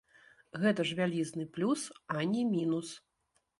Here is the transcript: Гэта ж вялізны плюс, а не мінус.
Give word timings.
Гэта 0.63 0.85
ж 0.91 0.95
вялізны 1.01 1.45
плюс, 1.59 1.85
а 2.17 2.27
не 2.35 2.43
мінус. 2.57 2.93